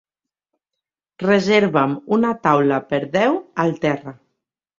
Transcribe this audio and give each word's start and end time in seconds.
Reserva'm 1.23 1.93
una 2.17 2.33
taula 2.47 2.81
per 2.95 3.01
deu 3.19 3.39
al 3.67 3.79
Terra. 3.87 4.17